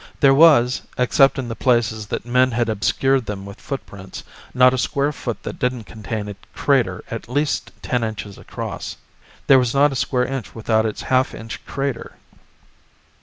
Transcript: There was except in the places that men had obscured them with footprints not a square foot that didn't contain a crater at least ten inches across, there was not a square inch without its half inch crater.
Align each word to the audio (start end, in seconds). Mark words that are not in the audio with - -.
There 0.19 0.33
was 0.33 0.81
except 0.97 1.37
in 1.37 1.47
the 1.47 1.55
places 1.55 2.07
that 2.07 2.25
men 2.25 2.49
had 2.49 2.69
obscured 2.69 3.27
them 3.27 3.45
with 3.45 3.61
footprints 3.61 4.23
not 4.51 4.73
a 4.73 4.77
square 4.79 5.11
foot 5.11 5.43
that 5.43 5.59
didn't 5.59 5.83
contain 5.83 6.27
a 6.27 6.35
crater 6.55 7.03
at 7.11 7.29
least 7.29 7.69
ten 7.83 8.03
inches 8.03 8.39
across, 8.39 8.97
there 9.45 9.59
was 9.59 9.75
not 9.75 9.91
a 9.91 9.95
square 9.95 10.25
inch 10.25 10.55
without 10.55 10.87
its 10.87 11.03
half 11.03 11.35
inch 11.35 11.63
crater. 11.67 12.15